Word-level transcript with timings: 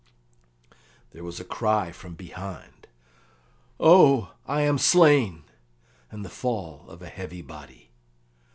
]There 1.13 1.23
was 1.23 1.39
a 1.39 1.45
cry 1.45 1.91
from 1.91 2.15
behind, 2.15 2.87
"O, 3.79 4.31
I 4.47 4.61
am 4.61 4.79
slain!" 4.79 5.43
and 6.09 6.25
the 6.25 6.29
fall 6.29 6.89
of 6.89 7.03
a 7.03 7.07
heavy 7.07 7.43
body. 7.43 7.91